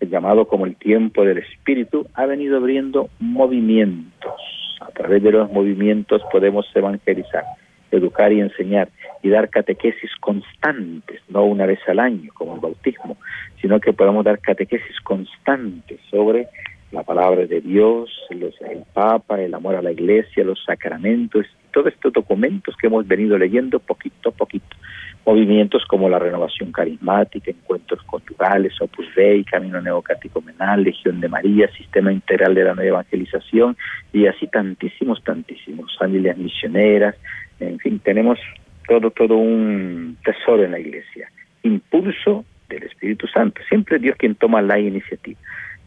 [0.00, 4.32] llamado como el tiempo del Espíritu, ha venido abriendo movimientos.
[4.80, 7.44] A través de los movimientos podemos evangelizar,
[7.92, 8.88] educar y enseñar
[9.22, 13.16] y dar catequesis constantes, no una vez al año como el bautismo,
[13.60, 16.48] sino que podamos dar catequesis constantes sobre
[16.92, 21.88] la palabra de Dios, los, el Papa, el amor a la Iglesia, los sacramentos, todos
[21.88, 24.76] estos documentos que hemos venido leyendo poquito a poquito.
[25.24, 32.12] movimientos como la renovación carismática, encuentros conyugales, Opus Dei, Camino Neocatecumenal, Legión de María, Sistema
[32.12, 33.76] Integral de la Nueva Evangelización
[34.12, 37.14] y así tantísimos, tantísimos, familias misioneras,
[37.60, 38.38] en fin, tenemos
[38.86, 41.30] todo, todo un tesoro en la iglesia.
[41.62, 45.38] Impulso del Espíritu Santo, siempre Dios quien toma la iniciativa.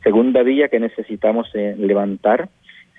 [0.06, 2.48] Segunda vía que necesitamos eh, levantar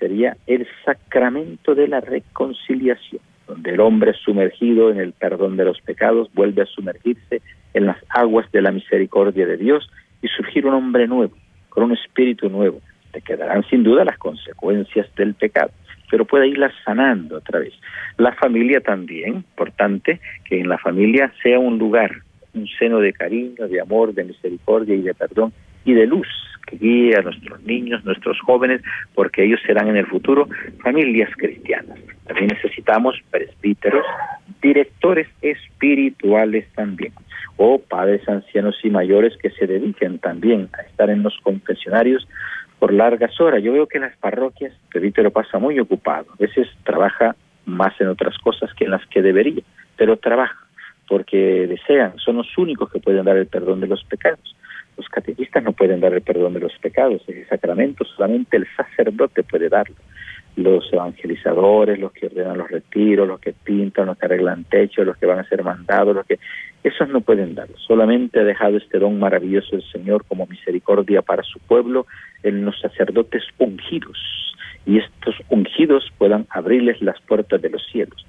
[0.00, 5.80] sería el sacramento de la reconciliación donde el hombre sumergido en el perdón de los
[5.80, 7.42] pecados vuelve a sumergirse
[7.74, 9.88] en las aguas de la misericordia de Dios
[10.20, 11.32] y surgir un hombre nuevo,
[11.68, 12.80] con un espíritu nuevo.
[13.12, 15.70] Te quedarán sin duda las consecuencias del pecado,
[16.10, 17.72] pero puede irlas sanando otra vez.
[18.18, 22.10] La familia también, importante, que en la familia sea un lugar,
[22.52, 25.52] un seno de cariño, de amor, de misericordia y de perdón
[25.84, 26.26] y de luz
[26.66, 28.82] que guíe a nuestros niños, nuestros jóvenes,
[29.14, 30.48] porque ellos serán en el futuro
[30.82, 31.98] familias cristianas.
[32.26, 34.04] También necesitamos presbíteros,
[34.60, 37.12] directores espirituales también,
[37.56, 42.26] o padres ancianos y mayores que se dediquen también a estar en los confesionarios
[42.78, 43.62] por largas horas.
[43.62, 47.98] Yo veo que en las parroquias el presbítero pasa muy ocupado, a veces trabaja más
[48.00, 49.62] en otras cosas que en las que debería,
[49.96, 50.66] pero trabaja
[51.08, 54.56] porque desean, son los únicos que pueden dar el perdón de los pecados.
[54.96, 59.42] Los catequistas no pueden dar el perdón de los pecados, ese sacramento solamente el sacerdote
[59.42, 59.96] puede darlo.
[60.56, 65.16] Los evangelizadores, los que ordenan los retiros, los que pintan, los que arreglan techos, los
[65.18, 66.38] que van a ser mandados, los que
[66.82, 67.76] esos no pueden darlo.
[67.76, 72.06] Solamente ha dejado este don maravilloso el Señor como misericordia para su pueblo
[72.42, 74.16] en los sacerdotes ungidos
[74.86, 78.24] y estos ungidos puedan abrirles las puertas de los cielos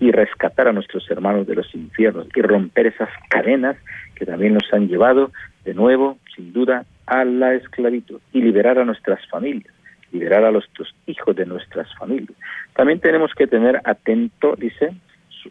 [0.00, 3.76] y rescatar a nuestros hermanos de los infiernos y romper esas cadenas
[4.16, 5.30] que también nos han llevado
[5.64, 9.74] de nuevo, sin duda, a la esclavitud y liberar a nuestras familias,
[10.12, 12.36] liberar a nuestros hijos de nuestras familias.
[12.74, 14.94] También tenemos que tener atento, dice,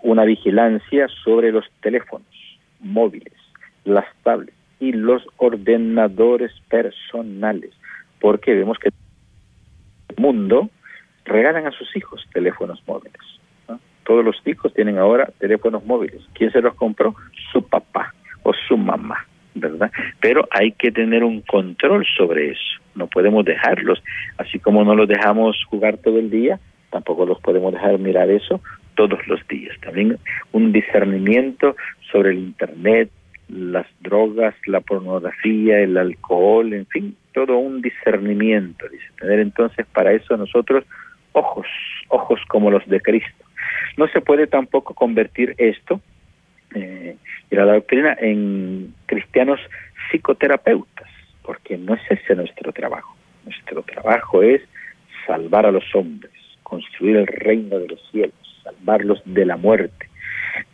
[0.01, 2.27] una vigilancia sobre los teléfonos
[2.79, 3.33] móviles,
[3.83, 7.71] las tablets y los ordenadores personales,
[8.19, 10.69] porque vemos que el mundo
[11.25, 13.21] regalan a sus hijos teléfonos móviles.
[14.05, 16.21] Todos los hijos tienen ahora teléfonos móviles.
[16.33, 17.13] ¿Quién se los compró?
[17.51, 19.27] Su papá o su mamá.
[19.55, 19.91] ¿Verdad?
[20.19, 22.81] Pero hay que tener un control sobre eso.
[22.95, 24.01] No podemos dejarlos,
[24.37, 26.59] así como no los dejamos jugar todo el día,
[26.91, 28.61] tampoco los podemos dejar mirar eso
[28.95, 29.75] todos los días.
[29.81, 30.17] También
[30.51, 31.75] un discernimiento
[32.11, 33.09] sobre el Internet,
[33.47, 39.05] las drogas, la pornografía, el alcohol, en fin, todo un discernimiento, dice.
[39.19, 40.83] Tener entonces para eso nosotros
[41.31, 41.67] ojos,
[42.09, 43.45] ojos como los de Cristo.
[43.97, 46.01] No se puede tampoco convertir esto
[46.75, 47.15] eh,
[47.49, 49.59] y la doctrina en cristianos
[50.09, 51.07] psicoterapeutas,
[51.43, 53.15] porque no es ese nuestro trabajo.
[53.45, 54.61] Nuestro trabajo es
[55.25, 56.31] salvar a los hombres,
[56.63, 60.07] construir el reino de los cielos, salvarlos de la muerte.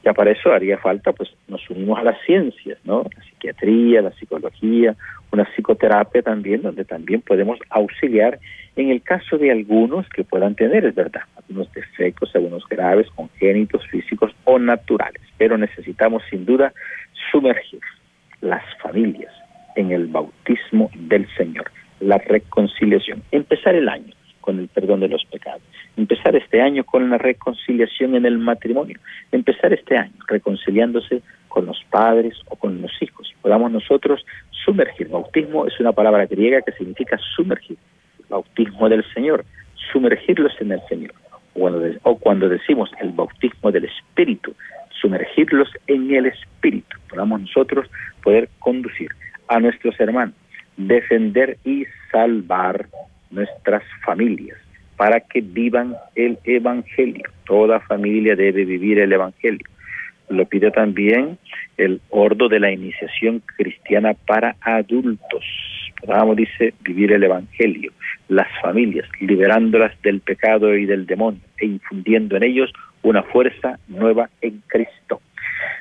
[0.03, 3.03] Ya para eso haría falta, pues nos unimos a las ciencias, ¿no?
[3.15, 4.95] La psiquiatría, la psicología,
[5.31, 8.39] una psicoterapia también, donde también podemos auxiliar
[8.75, 13.85] en el caso de algunos que puedan tener, es verdad, algunos defectos, algunos graves, congénitos,
[13.87, 15.21] físicos o naturales.
[15.37, 16.73] Pero necesitamos sin duda
[17.31, 17.81] sumergir
[18.41, 19.33] las familias
[19.75, 25.25] en el bautismo del Señor, la reconciliación, empezar el año con el perdón de los
[25.25, 25.61] pecados,
[25.97, 28.99] empezar este año con la reconciliación en el matrimonio,
[29.31, 33.33] empezar este año reconciliándose con los padres o con los hijos.
[33.41, 35.07] Podamos nosotros sumergir.
[35.09, 37.77] Bautismo es una palabra griega que significa sumergir.
[38.29, 39.45] Bautismo del Señor,
[39.91, 41.13] sumergirlos en el Señor.
[41.55, 44.53] O cuando decimos el bautismo del Espíritu,
[45.01, 46.97] sumergirlos en el Espíritu.
[47.09, 47.89] Podamos nosotros
[48.23, 49.09] poder conducir
[49.47, 50.35] a nuestros hermanos,
[50.77, 52.87] defender y salvar
[53.31, 54.57] nuestras familias
[54.97, 57.23] para que vivan el Evangelio.
[57.45, 59.65] Toda familia debe vivir el Evangelio.
[60.29, 61.37] Lo pide también
[61.77, 65.45] el ordo de la iniciación cristiana para adultos.
[66.07, 67.91] Vamos, dice, vivir el Evangelio,
[68.27, 74.29] las familias, liberándolas del pecado y del demonio e infundiendo en ellos una fuerza nueva
[74.41, 75.21] en Cristo.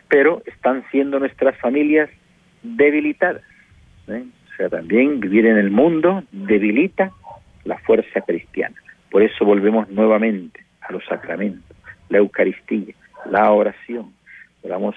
[0.09, 2.09] Pero están siendo nuestras familias
[2.63, 3.43] debilitadas.
[4.09, 4.25] ¿eh?
[4.53, 7.13] O sea, también vivir en el mundo debilita
[7.65, 8.77] la fuerza cristiana.
[9.11, 11.77] Por eso volvemos nuevamente a los sacramentos,
[12.09, 12.95] la Eucaristía,
[13.31, 14.13] la oración,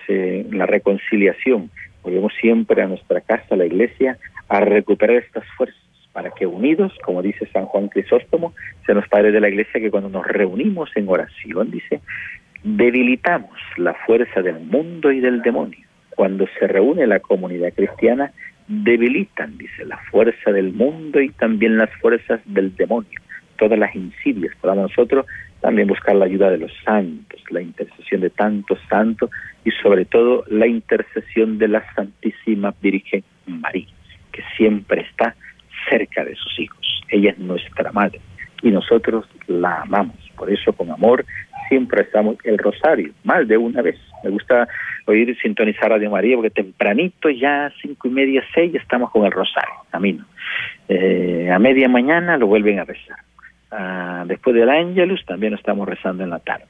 [0.08, 1.70] en la reconciliación,
[2.04, 4.18] volvemos siempre a nuestra casa, la iglesia,
[4.50, 5.82] a recuperar estas fuerzas
[6.14, 8.54] para que unidos, como dice San Juan Crisóstomo,
[8.86, 12.02] se nos padre de la iglesia que cuando nos reunimos en oración, dice,
[12.64, 15.86] debilitamos la fuerza del mundo y del demonio.
[16.16, 18.32] Cuando se reúne la comunidad cristiana,
[18.68, 23.22] debilitan, dice, la fuerza del mundo y también las fuerzas del demonio,
[23.58, 25.26] todas las insidias, para nosotros
[25.62, 29.30] también buscar la ayuda de los santos, la intercesión de tantos santos
[29.64, 33.88] y sobre todo la intercesión de la Santísima Virgen María,
[34.56, 35.36] siempre está
[35.90, 37.04] cerca de sus hijos.
[37.10, 38.20] Ella es nuestra madre
[38.62, 40.16] y nosotros la amamos.
[40.36, 41.26] Por eso con amor
[41.68, 43.98] siempre estamos el rosario, más de una vez.
[44.24, 44.68] Me gusta
[45.06, 49.32] oír sintonizar a Dios María porque tempranito, ya cinco y media, seis, estamos con el
[49.32, 50.26] rosario, camino.
[50.88, 53.18] Eh, a media mañana lo vuelven a rezar.
[53.70, 56.68] Ah, después del Ángelus también estamos rezando en la tarde.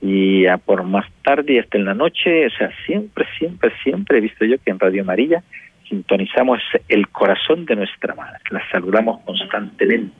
[0.00, 4.18] Y a por más tarde y hasta en la noche, o sea, siempre, siempre, siempre
[4.18, 5.42] he visto yo que en Radio María
[5.90, 10.14] sintonizamos el corazón de nuestra madre, la saludamos constantemente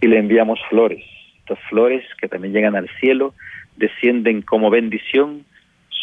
[0.00, 1.04] y le enviamos flores.
[1.38, 3.34] Estas flores que también llegan al cielo
[3.76, 5.44] descienden como bendición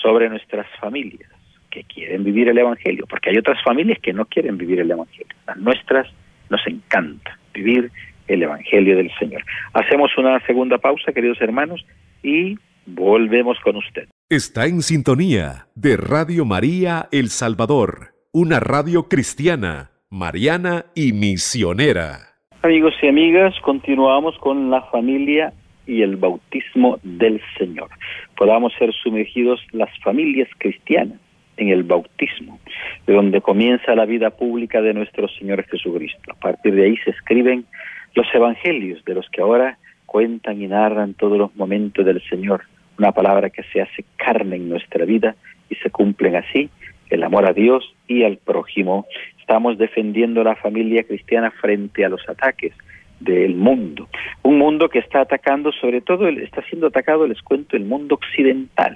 [0.01, 1.29] sobre nuestras familias
[1.69, 5.35] que quieren vivir el Evangelio, porque hay otras familias que no quieren vivir el Evangelio.
[5.45, 6.07] Las nuestras
[6.49, 7.91] nos encanta vivir
[8.27, 9.43] el Evangelio del Señor.
[9.73, 11.85] Hacemos una segunda pausa, queridos hermanos,
[12.23, 14.07] y volvemos con usted.
[14.29, 22.35] Está en sintonía de Radio María El Salvador, una radio cristiana, mariana y misionera.
[22.61, 25.51] Amigos y amigas, continuamos con la familia
[25.87, 27.89] y el bautismo del Señor.
[28.37, 31.17] Podamos ser sumergidos las familias cristianas
[31.57, 32.59] en el bautismo,
[33.07, 36.31] de donde comienza la vida pública de nuestro Señor Jesucristo.
[36.31, 37.65] A partir de ahí se escriben
[38.13, 42.61] los evangelios de los que ahora cuentan y narran todos los momentos del Señor,
[42.99, 45.35] una palabra que se hace carne en nuestra vida
[45.67, 46.69] y se cumplen así
[47.09, 49.05] el amor a Dios y al prójimo.
[49.39, 52.73] Estamos defendiendo la familia cristiana frente a los ataques
[53.19, 54.07] del mundo.
[54.43, 58.95] Un mundo que está atacando, sobre todo, está siendo atacado, les cuento, el mundo occidental.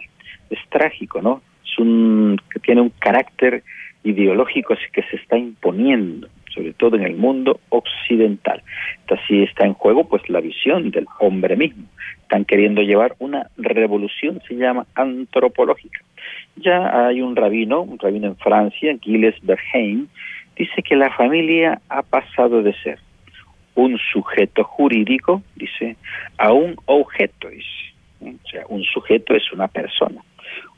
[0.49, 1.41] Es trágico, ¿no?
[1.65, 3.63] Es un, que tiene un carácter
[4.03, 8.61] ideológico que se está imponiendo, sobre todo en el mundo occidental.
[9.09, 11.83] Así está en juego, pues, la visión del hombre mismo.
[12.21, 15.99] Están queriendo llevar una revolución, se llama antropológica.
[16.55, 20.07] Ya hay un rabino, un rabino en Francia, Gilles Berheim,
[20.55, 22.99] dice que la familia ha pasado de ser
[23.75, 25.97] un sujeto jurídico, dice,
[26.37, 27.93] a un objeto, dice.
[28.21, 30.21] O sea, un sujeto es una persona.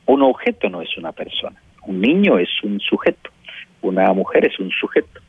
[0.06, 1.60] Un objeto no es una persona.
[1.86, 3.30] Un niño es un sujeto.
[3.82, 5.20] Una mujer es un sujeto.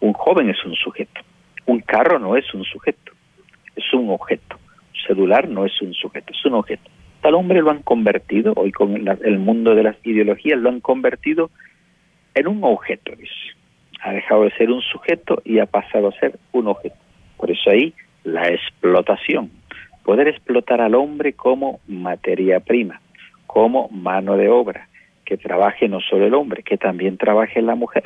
[0.00, 1.20] Un joven es un sujeto.
[1.64, 3.12] Un carro no es un sujeto.
[3.74, 4.56] Es un objeto.
[4.56, 6.90] Un celular no es un sujeto, es un objeto.
[7.26, 11.50] Tal hombre lo han convertido, hoy con el mundo de las ideologías, lo han convertido
[12.36, 13.10] en un objeto.
[14.00, 16.94] Ha dejado de ser un sujeto y ha pasado a ser un objeto.
[17.36, 19.50] Por eso ahí la explotación.
[20.04, 23.00] Poder explotar al hombre como materia prima,
[23.48, 24.86] como mano de obra,
[25.24, 28.04] que trabaje no solo el hombre, que también trabaje la mujer.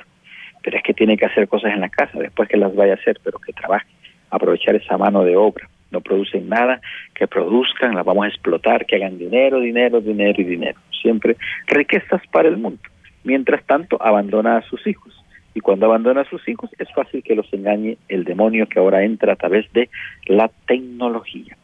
[0.62, 2.96] Pero es que tiene que hacer cosas en la casa, después que las vaya a
[2.96, 3.86] hacer, pero que trabaje,
[4.30, 5.68] aprovechar esa mano de obra.
[5.90, 6.80] No producen nada,
[7.14, 10.78] que produzcan, las vamos a explotar, que hagan dinero, dinero, dinero y dinero.
[11.02, 12.80] Siempre riquezas para el mundo.
[13.24, 15.20] Mientras tanto, abandona a sus hijos
[15.54, 19.02] y cuando abandona a sus hijos es fácil que los engañe el demonio que ahora
[19.02, 19.88] entra a través de
[20.26, 21.56] la tecnología.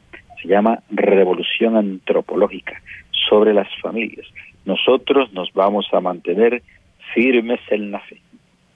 [0.43, 2.81] Se llama revolución antropológica
[3.29, 4.27] sobre las familias.
[4.65, 6.63] Nosotros nos vamos a mantener
[7.15, 8.21] firmes en la fe.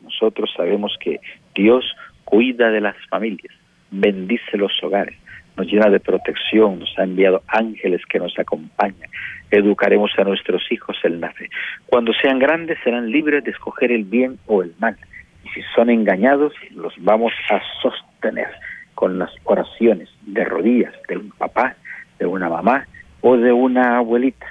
[0.03, 1.21] Nosotros sabemos que
[1.55, 1.85] Dios
[2.25, 3.55] cuida de las familias,
[3.91, 5.17] bendice los hogares,
[5.61, 9.11] nos llena de protección, nos ha enviado ángeles que nos acompañan.
[9.51, 11.51] Educaremos a nuestros hijos en la fe.
[11.85, 14.97] Cuando sean grandes serán libres de escoger el bien o el mal.
[15.45, 18.49] Y si son engañados, los vamos a sostener
[18.95, 21.77] con las oraciones de rodillas de un papá,
[22.19, 22.87] de una mamá
[23.21, 24.47] o de una abuelita.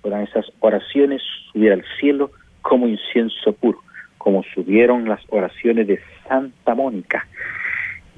[0.00, 3.80] Podrán esas oraciones subir al cielo como incienso puro,
[4.16, 5.98] como subieron las oraciones de
[6.28, 7.26] Santa Mónica.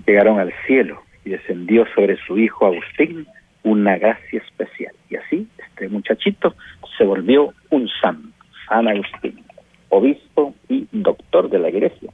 [0.07, 3.27] Llegaron al cielo y descendió sobre su hijo Agustín
[3.63, 4.95] una gracia especial.
[5.11, 6.55] Y así este muchachito
[6.97, 8.29] se volvió un santo,
[8.69, 9.43] San Agustín,
[9.89, 12.11] obispo y doctor de la iglesia.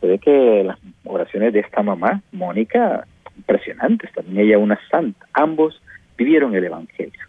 [0.00, 3.06] Se ve que las oraciones de esta mamá, Mónica,
[3.36, 5.26] impresionantes, también ella una santa.
[5.32, 5.80] Ambos
[6.16, 7.20] vivieron el Evangelio.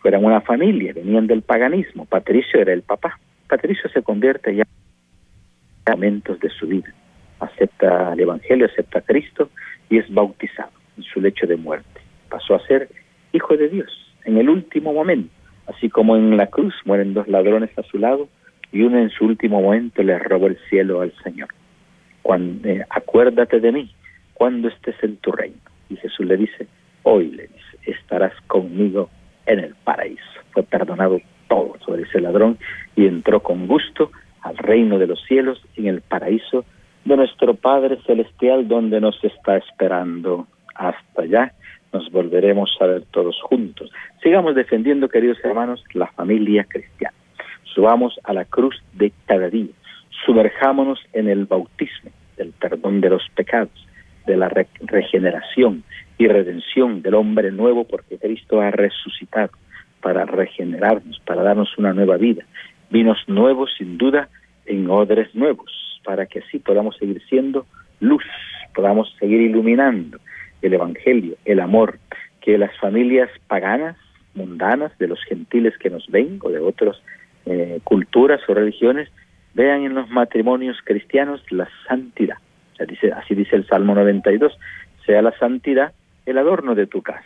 [0.00, 2.04] Fueron una familia, venían del paganismo.
[2.04, 3.18] Patricio era el papá.
[3.48, 4.64] Patricio se convierte ya
[5.86, 6.92] en momentos de su vida.
[7.44, 9.50] Acepta el Evangelio, acepta a Cristo
[9.90, 12.00] y es bautizado en su lecho de muerte.
[12.28, 12.88] Pasó a ser
[13.32, 13.90] hijo de Dios
[14.24, 15.30] en el último momento,
[15.66, 18.28] así como en la cruz mueren dos ladrones a su lado
[18.72, 21.48] y uno en su último momento le robó el cielo al Señor.
[22.22, 23.94] Cuando, eh, acuérdate de mí
[24.32, 25.56] cuando estés en tu reino.
[25.88, 26.66] Y Jesús le dice,
[27.02, 29.10] hoy le dice, estarás conmigo
[29.46, 30.22] en el paraíso.
[30.52, 32.58] Fue perdonado todo sobre ese ladrón
[32.96, 34.10] y entró con gusto
[34.42, 36.64] al reino de los cielos en el paraíso
[37.04, 40.46] de nuestro Padre Celestial donde nos está esperando.
[40.74, 41.52] Hasta allá
[41.92, 43.90] nos volveremos a ver todos juntos.
[44.22, 47.14] Sigamos defendiendo, queridos hermanos, la familia cristiana.
[47.74, 49.72] Subamos a la cruz de cada día.
[50.24, 53.86] Sumerjámonos en el bautismo, del perdón de los pecados,
[54.26, 54.50] de la
[54.80, 55.84] regeneración
[56.18, 59.50] y redención del hombre nuevo, porque Cristo ha resucitado
[60.00, 62.44] para regenerarnos, para darnos una nueva vida.
[62.90, 64.28] Vinos nuevos, sin duda,
[64.66, 67.66] en odres nuevos, para que así podamos seguir siendo
[68.00, 68.24] luz,
[68.74, 70.18] podamos seguir iluminando
[70.62, 71.98] el Evangelio, el amor,
[72.40, 73.96] que las familias paganas,
[74.34, 76.96] mundanas, de los gentiles que nos ven o de otras
[77.46, 79.08] eh, culturas o religiones,
[79.54, 82.38] vean en los matrimonios cristianos la santidad.
[82.78, 84.56] así dice el Salmo 92,
[85.06, 85.92] sea la santidad
[86.26, 87.24] el adorno de tu casa.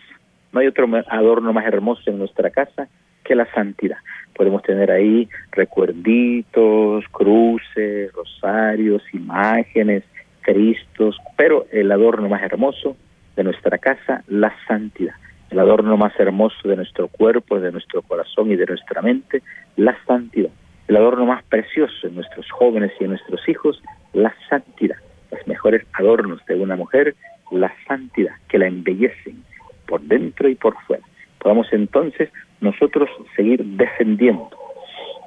[0.52, 2.88] No hay otro adorno más hermoso en nuestra casa
[3.24, 3.98] que la santidad.
[4.38, 10.04] Podemos tener ahí recuerditos, cruces, rosarios, imágenes,
[10.42, 12.96] cristos, pero el adorno más hermoso
[13.34, 15.14] de nuestra casa, la santidad.
[15.50, 19.42] El adorno más hermoso de nuestro cuerpo, de nuestro corazón y de nuestra mente,
[19.74, 20.50] la santidad.
[20.86, 23.82] El adorno más precioso en nuestros jóvenes y en nuestros hijos,
[24.12, 24.98] la santidad.
[25.32, 27.16] Los mejores adornos de una mujer,
[27.50, 29.42] la santidad, que la embellecen
[29.88, 31.02] por dentro y por fuera.
[31.40, 32.30] Podamos entonces
[32.60, 34.50] nosotros seguir defendiendo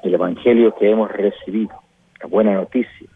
[0.04, 1.72] el Evangelio que hemos recibido,
[2.20, 3.08] la buena noticia,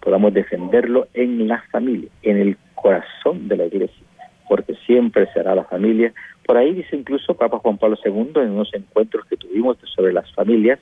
[0.00, 4.04] podamos defenderlo en la familia, en el corazón de la iglesia,
[4.48, 6.12] porque siempre será la familia.
[6.44, 10.30] Por ahí dice incluso Papa Juan Pablo II en unos encuentros que tuvimos sobre las
[10.34, 10.78] familias,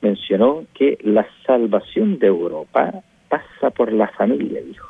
[0.00, 4.88] mencionó que la salvación de Europa pasa por la familia, dijo.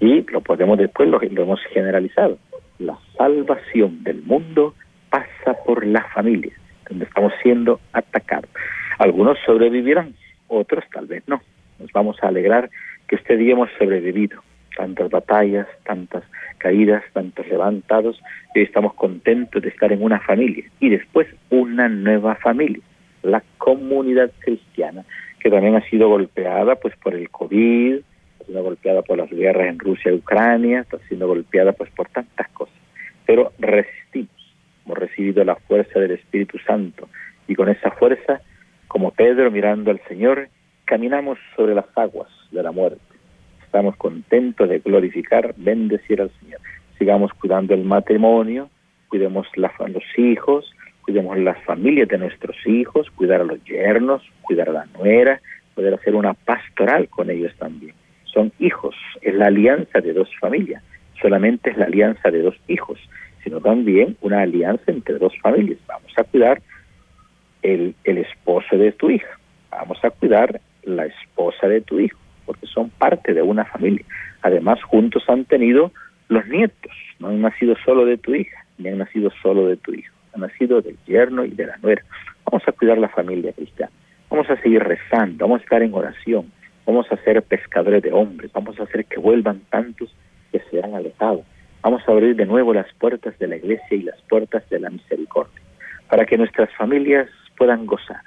[0.00, 2.38] Y lo podemos después, lo, lo hemos generalizado.
[2.78, 4.74] La salvación del mundo
[5.10, 6.52] pasa por la familia,
[6.88, 8.50] donde estamos siendo atacados.
[8.98, 10.14] Algunos sobrevivirán,
[10.48, 11.40] otros tal vez no.
[11.78, 12.70] Nos vamos a alegrar
[13.08, 14.42] que este día hemos sobrevivido
[14.76, 16.22] tantas batallas, tantas
[16.58, 18.20] caídas, tantos levantados,
[18.54, 22.82] y estamos contentos de estar en una familia y después una nueva familia,
[23.22, 25.04] la comunidad cristiana,
[25.38, 28.00] que también ha sido golpeada pues por el COVID,
[28.40, 32.08] ha sido golpeada por las guerras en Rusia y Ucrania, está siendo golpeada pues por
[32.08, 32.74] tantas cosas,
[33.26, 34.30] pero resistimos,
[34.84, 37.08] hemos recibido la fuerza del Espíritu Santo
[37.46, 38.40] y con esa fuerza,
[38.88, 40.48] como Pedro mirando al Señor,
[40.84, 43.00] caminamos sobre las aguas de la muerte.
[43.64, 46.60] Estamos contentos de glorificar, bendecir al Señor.
[46.98, 48.68] Sigamos cuidando el matrimonio,
[49.08, 50.72] cuidemos los hijos,
[51.02, 55.40] cuidemos las familias de nuestros hijos, cuidar a los yernos, cuidar a la nuera,
[55.74, 57.94] poder hacer una pastoral con ellos también.
[58.24, 60.82] Son hijos, es la alianza de dos familias,
[61.20, 62.98] solamente es la alianza de dos hijos,
[63.42, 65.78] sino también una alianza entre dos familias.
[65.86, 66.60] Vamos a cuidar
[67.62, 69.38] el, el esposo de tu hija,
[69.70, 74.04] vamos a cuidar la esposa de tu hijo, porque son parte de una familia.
[74.42, 75.92] Además, juntos han tenido
[76.28, 79.92] los nietos, no han nacido solo de tu hija, ni han nacido solo de tu
[79.92, 82.02] hijo, han nacido del yerno y de la nuera.
[82.44, 83.92] Vamos a cuidar la familia cristiana,
[84.30, 86.50] vamos a seguir rezando, vamos a estar en oración,
[86.86, 90.14] vamos a ser pescadores de hombres, vamos a hacer que vuelvan tantos
[90.50, 91.44] que se han alejado.
[91.82, 94.90] Vamos a abrir de nuevo las puertas de la iglesia y las puertas de la
[94.90, 95.60] misericordia,
[96.08, 98.20] para que nuestras familias puedan gozar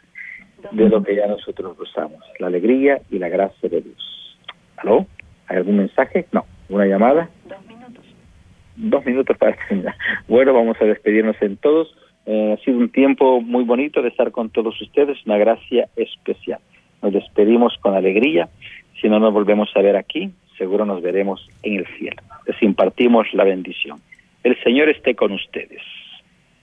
[0.72, 4.38] de lo que ya nosotros gozamos, la alegría y la gracia de Dios.
[4.78, 5.06] ¿Aló?
[5.47, 6.26] ¿Hay algún mensaje?
[6.32, 6.45] No.
[6.70, 7.30] ¿Una llamada?
[7.47, 8.06] Dos minutos.
[8.76, 9.95] Dos minutos para terminar.
[10.28, 11.95] Bueno, vamos a despedirnos en todos.
[12.26, 16.60] Eh, ha sido un tiempo muy bonito de estar con todos ustedes, una gracia especial.
[17.01, 18.49] Nos despedimos con alegría.
[19.01, 22.22] Si no nos volvemos a ver aquí, seguro nos veremos en el cielo.
[22.47, 23.99] Les impartimos la bendición.
[24.43, 25.82] El Señor esté con ustedes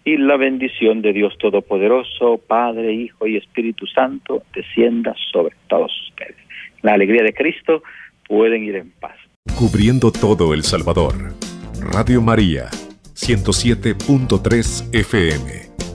[0.04, 6.36] y la bendición de Dios Todopoderoso, Padre, Hijo y Espíritu Santo, descienda sobre todos ustedes.
[6.82, 7.82] La alegría de Cristo
[8.26, 9.16] pueden ir en paz.
[9.58, 11.14] Cubriendo todo El Salvador.
[11.92, 12.68] Radio María,
[13.14, 15.89] 107.3 FM.